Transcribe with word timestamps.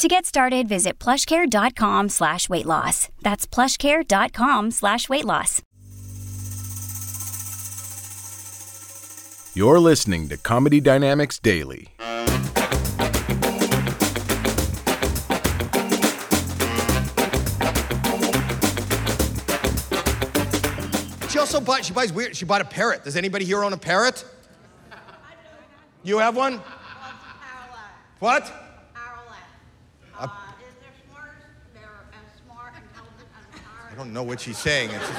To 0.00 0.08
get 0.08 0.24
started, 0.24 0.66
visit 0.66 0.98
plushcare.com 0.98 2.08
slash 2.08 2.48
weight 2.48 2.64
loss. 2.64 3.10
That's 3.20 3.46
plushcare.com 3.46 4.70
slash 4.70 5.10
weight 5.10 5.26
loss. 5.26 5.60
You're 9.54 9.78
listening 9.78 10.30
to 10.30 10.38
Comedy 10.38 10.80
Dynamics 10.80 11.38
Daily. 11.38 11.88
She 21.28 21.38
also 21.38 21.60
bought, 21.60 21.84
she 21.84 21.92
buys 21.92 22.10
weird, 22.10 22.34
she 22.34 22.46
bought 22.46 22.62
a 22.62 22.64
parrot. 22.64 23.04
Does 23.04 23.16
anybody 23.16 23.44
here 23.44 23.62
own 23.62 23.74
a 23.74 23.76
parrot? 23.76 24.24
You 26.04 26.16
have 26.16 26.38
one? 26.38 26.62
What? 28.20 28.50
Uh, 30.20 30.28
is 30.60 30.74
there 30.82 30.92
smart? 31.08 31.30
They're 31.72 32.04
as 32.12 32.28
smart, 32.44 32.74
intelligent 32.76 33.28
as 33.38 33.44
I 33.89 33.89
don't 34.00 34.14
know 34.14 34.22
what 34.22 34.40
she's 34.40 34.56
saying. 34.56 34.88
Just- 34.88 35.12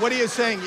what 0.00 0.10
are 0.10 0.16
you 0.16 0.26
saying? 0.26 0.58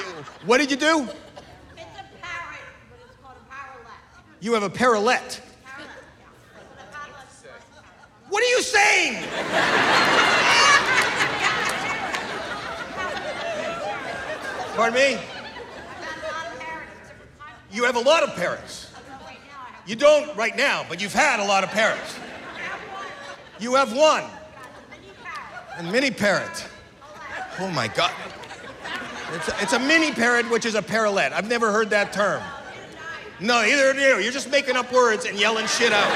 What 0.45 0.59
did 0.59 0.71
you 0.71 0.77
do? 0.77 1.01
It's 1.01 1.09
a 1.09 2.05
parrot, 2.21 2.61
but 2.89 2.99
it's 3.05 3.17
called 3.21 3.35
a 3.35 3.53
parrotlet. 3.53 3.91
You 4.39 4.53
have 4.53 4.63
a 4.63 4.69
parrotlet. 4.69 5.41
What 8.29 8.41
are 8.41 8.47
you 8.47 8.61
saying? 8.61 9.21
Pardon 14.77 14.95
me? 14.95 15.19
You 17.69 17.83
have 17.83 17.97
a 17.97 17.99
lot 17.99 18.23
of 18.23 18.33
parrots. 18.37 18.87
You 19.85 19.97
don't 19.97 20.37
right 20.37 20.55
now, 20.55 20.85
but 20.87 21.01
you've 21.01 21.13
had 21.13 21.41
a 21.41 21.45
lot 21.45 21.65
of 21.65 21.71
parrots. 21.71 22.15
You 23.59 23.75
have 23.75 23.93
one. 23.93 24.23
A 25.81 25.83
mini 25.91 26.11
parrot. 26.11 26.67
Oh 27.57 27.67
my 27.71 27.87
God. 27.87 28.11
It's 29.33 29.47
a, 29.47 29.55
it's 29.63 29.73
a 29.73 29.79
mini 29.79 30.11
parrot, 30.11 30.47
which 30.51 30.63
is 30.63 30.75
a 30.75 30.81
parrotlet. 30.81 31.31
I've 31.31 31.49
never 31.49 31.71
heard 31.71 31.89
that 31.89 32.13
term. 32.13 32.43
No, 33.39 33.61
either 33.61 33.91
do 33.93 33.99
you. 33.99 34.17
You're 34.19 34.31
just 34.31 34.51
making 34.51 34.75
up 34.75 34.93
words 34.93 35.25
and 35.25 35.39
yelling 35.39 35.65
shit 35.65 35.91
out. 35.91 36.11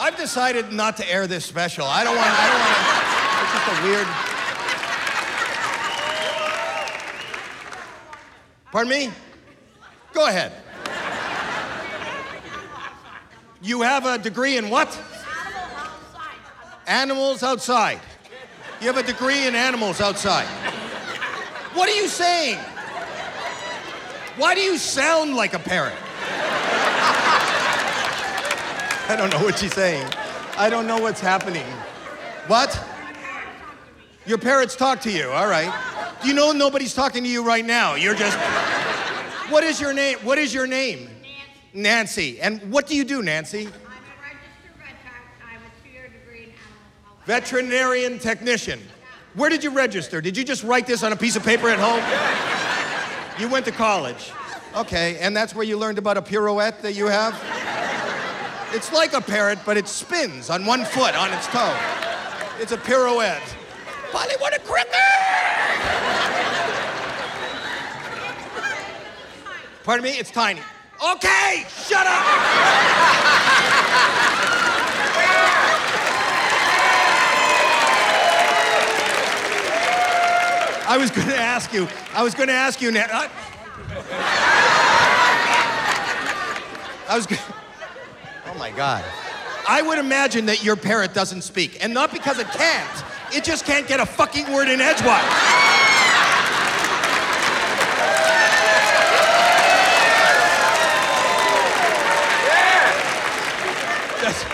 I've 0.00 0.16
decided 0.16 0.72
not 0.72 0.96
to 0.96 1.08
air 1.08 1.28
this 1.28 1.44
special. 1.44 1.86
I 1.86 2.02
don't 2.02 2.16
want. 2.16 2.28
I 2.28 2.48
don't 2.48 2.58
want 2.58 2.74
to. 2.74 2.98
It's 3.44 3.52
just 3.54 3.68
a 3.70 3.84
weird. 3.86 4.08
Pardon 8.72 8.90
me? 8.90 9.12
Go 10.12 10.26
ahead. 10.26 10.52
You 13.60 13.82
have 13.82 14.06
a 14.06 14.18
degree 14.18 14.56
in 14.56 14.70
what? 14.70 14.96
Animals 16.86 17.42
outside. 17.42 18.00
You 18.80 18.86
have 18.86 18.96
a 18.96 19.02
degree 19.02 19.46
in 19.46 19.54
animals 19.54 20.00
outside. 20.00 20.46
What 21.74 21.88
are 21.88 21.94
you 21.94 22.08
saying? 22.08 22.58
Why 24.36 24.54
do 24.54 24.60
you 24.60 24.78
sound 24.78 25.34
like 25.34 25.54
a 25.54 25.58
parrot? 25.58 25.96
I 29.10 29.16
don't 29.16 29.30
know 29.30 29.42
what 29.42 29.58
she's 29.58 29.74
saying. 29.74 30.06
I 30.56 30.70
don't 30.70 30.86
know 30.86 30.98
what's 30.98 31.20
happening. 31.20 31.66
What? 32.46 32.80
Your 34.26 34.38
parrots 34.38 34.76
talk 34.76 35.00
to 35.00 35.10
you, 35.10 35.30
all 35.30 35.48
right. 35.48 35.72
You 36.24 36.34
know 36.34 36.52
nobody's 36.52 36.94
talking 36.94 37.24
to 37.24 37.28
you 37.28 37.42
right 37.44 37.64
now. 37.64 37.94
You're 37.94 38.14
just. 38.14 38.38
What 39.50 39.64
is 39.64 39.80
your 39.80 39.92
name? 39.92 40.18
What 40.18 40.38
is 40.38 40.52
your 40.52 40.66
name? 40.66 41.08
Nancy. 41.72 42.40
And 42.40 42.72
what 42.72 42.86
do 42.86 42.96
you 42.96 43.04
do, 43.04 43.22
Nancy? 43.22 43.60
I'm 43.60 43.66
a 43.66 43.70
registered 43.70 44.76
vet 44.78 44.86
tech. 45.02 45.22
I 45.44 45.52
have 45.52 45.62
a 45.62 45.82
two-year 45.82 46.08
degree 46.08 46.44
in 46.44 46.50
animal 46.50 46.56
health. 47.04 47.26
Veterinarian 47.26 48.18
technician. 48.18 48.80
Where 49.34 49.50
did 49.50 49.62
you 49.62 49.70
register? 49.70 50.20
Did 50.20 50.36
you 50.36 50.44
just 50.44 50.64
write 50.64 50.86
this 50.86 51.02
on 51.02 51.12
a 51.12 51.16
piece 51.16 51.36
of 51.36 51.44
paper 51.44 51.68
at 51.68 51.78
home? 51.78 52.02
You 53.40 53.48
went 53.48 53.66
to 53.66 53.72
college. 53.72 54.32
Okay, 54.74 55.18
and 55.18 55.36
that's 55.36 55.54
where 55.54 55.64
you 55.64 55.78
learned 55.78 55.98
about 55.98 56.16
a 56.16 56.22
pirouette 56.22 56.82
that 56.82 56.94
you 56.94 57.06
have? 57.06 57.34
It's 58.74 58.92
like 58.92 59.12
a 59.12 59.20
parrot, 59.20 59.60
but 59.64 59.76
it 59.76 59.88
spins 59.88 60.50
on 60.50 60.66
one 60.66 60.84
foot 60.84 61.14
on 61.14 61.32
its 61.32 61.46
toe. 61.46 61.76
It's 62.60 62.72
a 62.72 62.76
pirouette. 62.76 63.54
Bollywood 64.10 64.56
a 64.56 64.58
cricket! 64.60 64.94
Pardon 69.84 70.04
me? 70.04 70.10
It's 70.10 70.30
tiny. 70.30 70.60
Okay, 71.00 71.64
shut 71.86 72.06
up! 72.06 72.24
I 80.90 80.96
was 80.98 81.10
going 81.10 81.28
to 81.28 81.36
ask 81.36 81.72
you. 81.72 81.86
I 82.14 82.22
was 82.22 82.34
going 82.34 82.48
to 82.48 82.54
ask 82.54 82.80
you. 82.80 82.90
Nan- 82.90 83.10
I, 83.12 83.28
I 87.08 87.16
was. 87.16 87.26
Gonna, 87.26 87.42
oh 88.46 88.54
my 88.58 88.70
God. 88.72 89.04
I 89.68 89.82
would 89.82 89.98
imagine 89.98 90.46
that 90.46 90.64
your 90.64 90.76
parrot 90.76 91.12
doesn't 91.14 91.42
speak, 91.42 91.84
and 91.84 91.94
not 91.94 92.10
because 92.10 92.38
it 92.38 92.48
can't. 92.48 93.04
It 93.32 93.44
just 93.44 93.66
can't 93.66 93.86
get 93.86 94.00
a 94.00 94.06
fucking 94.06 94.50
word 94.52 94.68
in 94.68 94.80
edgewise. 94.80 95.22
Does, 104.22 104.44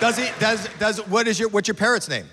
does 0.00 0.16
he? 0.16 0.28
Does 0.40 0.68
does 0.78 1.06
what 1.06 1.28
is 1.28 1.38
your 1.38 1.48
what's 1.48 1.68
your 1.68 1.74
parrot's 1.74 2.08
name? 2.08 2.26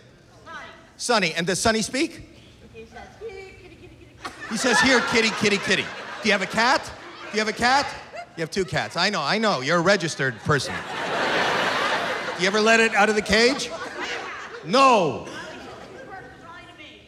Sonny. 0.97 1.33
And 1.33 1.45
does 1.45 1.59
Sonny 1.59 1.81
speak? 1.81 2.28
He 2.73 2.85
says, 2.85 3.07
kitty, 3.19 3.53
kitty, 3.61 3.75
kitty, 3.75 3.95
kitty. 4.00 4.31
He 4.50 4.57
says, 4.57 4.79
Here, 4.81 5.00
kitty, 5.11 5.29
kitty, 5.29 5.57
kitty. 5.57 5.85
Do 6.22 6.27
you 6.27 6.31
have 6.31 6.41
a 6.41 6.47
cat? 6.47 6.83
Do 7.31 7.38
you 7.38 7.39
have 7.39 7.47
a 7.47 7.57
cat? 7.57 7.88
You 8.35 8.41
have 8.41 8.51
two 8.51 8.66
cats. 8.66 8.97
I 8.97 9.09
know, 9.09 9.22
I 9.22 9.38
know. 9.38 9.61
You're 9.61 9.77
a 9.77 9.81
registered 9.81 10.38
person. 10.39 10.73
Do 12.38 12.44
you 12.44 12.47
ever 12.47 12.61
let 12.61 12.79
it 12.79 12.94
out 12.94 13.09
of 13.09 13.16
the 13.16 13.22
cage? 13.22 13.72
No. 14.66 15.27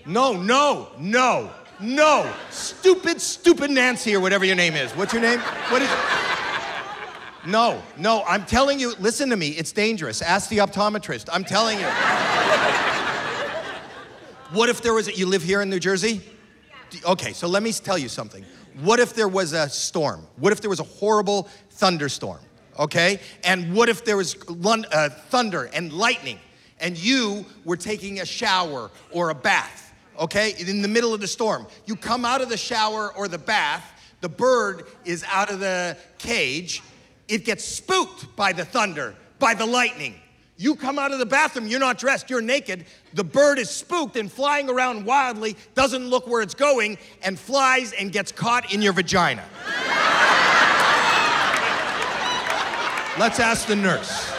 No, 0.05 0.33
no, 0.33 0.87
no, 0.97 1.51
no. 1.79 2.33
Stupid, 2.49 3.21
stupid 3.21 3.69
Nancy 3.69 4.15
or 4.15 4.19
whatever 4.21 4.43
your 4.43 4.55
name 4.55 4.73
is. 4.73 4.91
What's 4.93 5.13
your 5.13 5.21
name? 5.21 5.39
What 5.69 5.83
is 5.83 5.89
No, 7.49 7.81
no, 7.97 8.23
I'm 8.27 8.45
telling 8.45 8.79
you, 8.79 8.93
listen 8.99 9.29
to 9.31 9.35
me. 9.35 9.49
It's 9.49 9.71
dangerous. 9.71 10.21
Ask 10.21 10.49
the 10.49 10.57
optometrist. 10.57 11.29
I'm 11.33 11.43
telling 11.43 11.79
you. 11.79 11.85
What 14.51 14.69
if 14.69 14.81
there 14.83 14.93
was, 14.93 15.07
a, 15.07 15.15
you 15.15 15.25
live 15.25 15.41
here 15.41 15.61
in 15.61 15.69
New 15.69 15.79
Jersey? 15.79 16.21
D- 16.91 16.99
Okay, 17.05 17.33
so 17.33 17.47
let 17.47 17.63
me 17.63 17.71
tell 17.73 17.97
you 17.97 18.07
something. 18.09 18.45
What 18.81 18.99
if 18.99 19.13
there 19.15 19.27
was 19.27 19.53
a 19.53 19.67
storm? 19.67 20.27
What 20.37 20.53
if 20.53 20.61
there 20.61 20.69
was 20.69 20.79
a 20.79 20.83
horrible 20.83 21.47
thunderstorm? 21.71 22.39
Okay? 22.77 23.19
And 23.43 23.73
what 23.73 23.89
if 23.89 24.05
there 24.05 24.15
was 24.17 24.47
lun- 24.47 24.85
uh, 24.91 25.09
thunder 25.09 25.69
and 25.73 25.91
lightning 25.91 26.39
and 26.79 26.97
you 26.97 27.45
were 27.65 27.77
taking 27.77 28.19
a 28.21 28.25
shower 28.25 28.91
or 29.11 29.31
a 29.31 29.35
bath? 29.35 29.91
Okay? 30.19 30.53
In 30.59 30.81
the 30.83 30.87
middle 30.87 31.13
of 31.15 31.19
the 31.21 31.27
storm. 31.27 31.65
You 31.87 31.95
come 31.95 32.25
out 32.25 32.41
of 32.41 32.49
the 32.49 32.57
shower 32.57 33.11
or 33.15 33.27
the 33.27 33.37
bath, 33.39 33.83
the 34.21 34.29
bird 34.29 34.85
is 35.03 35.23
out 35.31 35.51
of 35.51 35.59
the 35.59 35.97
cage, 36.19 36.81
it 37.29 37.45
gets 37.45 37.63
spooked 37.63 38.35
by 38.35 38.51
the 38.51 38.65
thunder, 38.65 39.15
by 39.37 39.53
the 39.53 39.65
lightning. 39.65 40.15
You 40.57 40.75
come 40.75 40.99
out 40.99 41.13
of 41.13 41.19
the 41.19 41.25
bathroom, 41.25 41.67
you're 41.67 41.79
not 41.79 41.97
dressed, 41.97 42.29
you're 42.29 42.41
naked. 42.41 42.85
The 43.13 43.23
bird 43.23 43.59
is 43.59 43.69
spooked 43.69 44.17
and 44.17 44.29
flying 44.29 44.69
around 44.69 45.05
wildly, 45.05 45.55
doesn't 45.73 46.09
look 46.09 46.27
where 46.27 46.41
it's 46.41 46.53
going, 46.53 46.97
and 47.23 47.39
flies 47.39 47.93
and 47.93 48.11
gets 48.11 48.33
caught 48.33 48.73
in 48.73 48.81
your 48.81 48.91
vagina. 48.91 49.45
Let's 53.17 53.39
ask 53.39 53.67
the 53.67 53.75
nurse. 53.75 54.29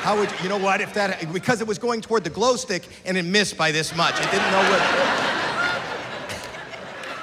How 0.00 0.18
would 0.18 0.30
you 0.42 0.48
know 0.48 0.56
what 0.56 0.80
if 0.80 0.94
that 0.94 1.30
because 1.32 1.60
it 1.60 1.66
was 1.66 1.78
going 1.78 2.00
toward 2.00 2.24
the 2.24 2.30
glow 2.30 2.56
stick 2.56 2.88
and 3.04 3.18
it 3.18 3.24
missed 3.24 3.58
by 3.58 3.70
this 3.72 3.94
much. 3.94 4.18
It 4.18 4.30
didn't 4.30 4.50
know 4.50 4.70
what. 4.70 5.19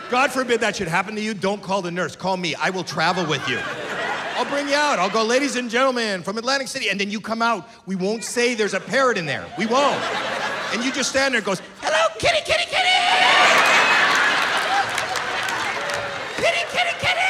God 0.09 0.31
forbid 0.31 0.61
that 0.61 0.75
should 0.75 0.87
happen 0.87 1.15
to 1.15 1.21
you. 1.21 1.33
Don't 1.33 1.61
call 1.61 1.81
the 1.81 1.91
nurse. 1.91 2.15
Call 2.15 2.37
me. 2.37 2.55
I 2.55 2.69
will 2.69 2.83
travel 2.83 3.25
with 3.25 3.45
you. 3.49 3.59
I'll 4.37 4.45
bring 4.45 4.69
you 4.69 4.75
out. 4.75 4.99
I'll 4.99 5.09
go, 5.09 5.23
ladies 5.23 5.55
and 5.55 5.69
gentlemen, 5.69 6.23
from 6.23 6.37
Atlantic 6.37 6.67
City. 6.69 6.89
And 6.89 6.99
then 6.99 7.09
you 7.11 7.19
come 7.19 7.41
out. 7.41 7.67
We 7.85 7.95
won't 7.95 8.23
say 8.23 8.55
there's 8.55 8.73
a 8.73 8.79
parrot 8.79 9.17
in 9.17 9.25
there. 9.25 9.45
We 9.57 9.65
won't. 9.65 10.01
And 10.73 10.83
you 10.83 10.91
just 10.91 11.09
stand 11.09 11.33
there 11.33 11.39
and 11.39 11.45
goes, 11.45 11.61
hello, 11.81 12.07
kitty, 12.19 12.39
kitty, 12.45 12.65
kitty! 12.65 12.87
Kitty, 16.35 16.63
kitty, 16.71 16.95
kitty! 16.99 17.21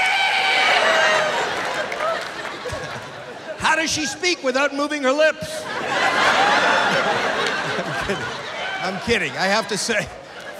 How 3.57 3.75
does 3.75 3.89
she 3.89 4.05
speak 4.05 4.43
without 4.43 4.75
moving 4.75 5.03
her 5.03 5.11
lips? 5.11 5.63
I'm 7.77 8.05
kidding. 8.05 8.25
I'm 8.81 8.99
kidding. 9.01 9.31
I 9.31 9.45
have 9.45 9.67
to 9.69 9.77
say, 9.77 10.07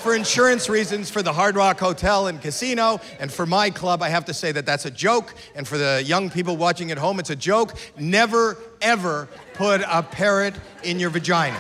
for 0.07 0.15
insurance 0.15 0.69
reasons, 0.69 1.09
for 1.09 1.21
the 1.21 1.33
Hard 1.33 1.57
Rock 1.57 1.81
Hotel 1.81 2.27
and 2.27 2.41
Casino, 2.41 3.01
and 3.19 3.29
for 3.29 3.45
my 3.45 3.69
club, 3.69 4.01
I 4.01 4.07
have 4.07 4.23
to 4.25 4.33
say 4.33 4.53
that 4.53 4.65
that's 4.65 4.85
a 4.85 4.89
joke. 4.89 5.33
And 5.53 5.67
for 5.67 5.77
the 5.77 6.01
young 6.01 6.29
people 6.29 6.55
watching 6.55 6.91
at 6.91 6.97
home, 6.97 7.19
it's 7.19 7.29
a 7.29 7.35
joke. 7.35 7.73
Never, 7.99 8.57
ever 8.79 9.27
put 9.55 9.81
a 9.81 10.01
parrot 10.01 10.55
in 10.81 10.97
your 10.97 11.09
vagina. 11.09 11.57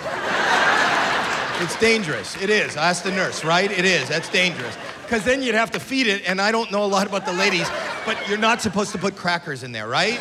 It's 1.59 1.77
dangerous. 1.81 2.41
It 2.41 2.49
is. 2.49 2.77
Ask 2.77 3.03
the 3.03 3.11
nurse, 3.11 3.43
right? 3.43 3.69
It 3.69 3.83
is. 3.83 4.07
That's 4.07 4.29
dangerous. 4.29 4.77
Because 5.03 5.25
then 5.25 5.43
you'd 5.43 5.53
have 5.53 5.71
to 5.71 5.79
feed 5.81 6.07
it, 6.07 6.21
and 6.25 6.39
I 6.39 6.53
don't 6.53 6.71
know 6.71 6.85
a 6.85 6.87
lot 6.87 7.05
about 7.05 7.25
the 7.25 7.33
ladies, 7.33 7.67
but 8.05 8.29
you're 8.29 8.37
not 8.37 8.61
supposed 8.61 8.93
to 8.93 8.97
put 8.97 9.17
crackers 9.17 9.63
in 9.63 9.73
there, 9.73 9.89
right? 9.89 10.19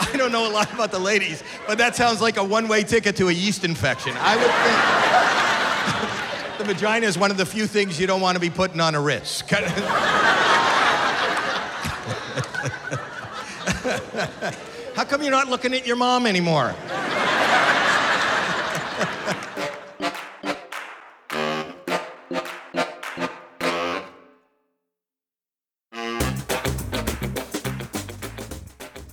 I 0.00 0.14
don't 0.16 0.32
know 0.32 0.50
a 0.50 0.52
lot 0.52 0.72
about 0.72 0.92
the 0.92 0.98
ladies, 0.98 1.44
but 1.66 1.76
that 1.76 1.94
sounds 1.94 2.22
like 2.22 2.38
a 2.38 2.44
one 2.44 2.68
way 2.68 2.84
ticket 2.84 3.16
to 3.16 3.28
a 3.28 3.32
yeast 3.32 3.64
infection. 3.64 4.14
I 4.16 4.36
would 4.36 5.26
think 5.26 5.31
the 6.62 6.74
vagina 6.74 7.06
is 7.06 7.18
one 7.18 7.30
of 7.32 7.36
the 7.36 7.46
few 7.46 7.66
things 7.66 7.98
you 7.98 8.06
don't 8.06 8.20
want 8.20 8.36
to 8.36 8.40
be 8.40 8.50
putting 8.50 8.80
on 8.80 8.94
a 8.94 9.00
risk. 9.00 9.48
How 14.94 15.04
come 15.04 15.22
you're 15.22 15.30
not 15.32 15.48
looking 15.48 15.74
at 15.74 15.86
your 15.86 15.96
mom 15.96 16.26
anymore? 16.26 16.74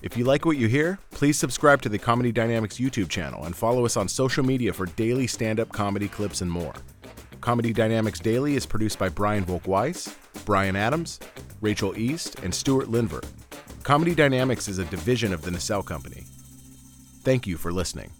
If 0.02 0.18
you 0.18 0.24
like 0.26 0.46
what 0.46 0.58
you 0.58 0.68
hear, 0.68 1.00
please 1.12 1.40
subscribe 1.40 1.82
to 1.82 1.90
the 1.90 1.98
Comedy 1.98 2.32
Dynamics 2.32 2.78
YouTube 2.78 3.10
channel 3.10 3.46
and 3.46 3.56
follow 3.56 3.86
us 3.86 3.98
on 3.98 4.08
social 4.08 4.46
media 4.46 4.72
for 4.72 4.86
daily 4.86 5.26
stand 5.26 5.60
up 5.60 5.72
comedy 5.72 6.08
clips 6.08 6.42
and 6.42 6.52
more. 6.52 6.74
Comedy 7.42 7.72
Dynamics 7.72 8.20
Daily 8.20 8.56
is 8.56 8.66
produced 8.66 9.00
by 9.00 9.08
Brian 9.08 9.46
Volk-Weiss, 9.46 10.14
Brian 10.46 10.76
Adams, 10.76 11.20
Rachel 11.62 11.98
East, 11.98 12.40
and 12.40 12.54
Stuart 12.54 12.88
Lindver. 12.88 13.24
Comedy 13.84 14.14
Dynamics 14.14 14.68
is 14.68 14.78
a 14.78 14.86
division 14.86 15.34
of 15.34 15.42
the 15.42 15.52
Nacelle 15.52 15.84
Company. 15.84 16.26
Thank 17.24 17.48
you 17.48 17.58
for 17.58 17.72
listening. 17.72 18.12